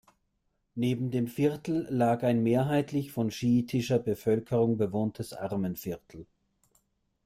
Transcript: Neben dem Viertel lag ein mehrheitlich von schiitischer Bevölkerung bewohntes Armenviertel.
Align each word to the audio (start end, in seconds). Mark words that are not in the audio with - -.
Neben 0.73 1.11
dem 1.11 1.27
Viertel 1.27 1.85
lag 1.91 2.23
ein 2.23 2.41
mehrheitlich 2.41 3.11
von 3.11 3.29
schiitischer 3.29 3.99
Bevölkerung 3.99 4.75
bewohntes 4.77 5.31
Armenviertel. 5.31 6.25